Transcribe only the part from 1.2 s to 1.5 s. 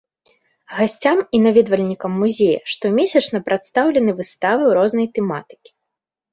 і